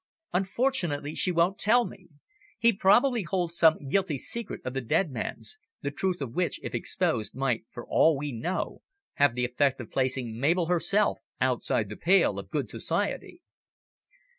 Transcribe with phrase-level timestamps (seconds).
[0.33, 2.07] "Unfortunately she won't tell me.
[2.57, 6.73] He probably holds some guilty secret of the dead man's, the truth of which, if
[6.73, 8.81] exposed, might, for all we know,
[9.21, 13.43] have the effect of placing Mabel herself outside the pale of good society."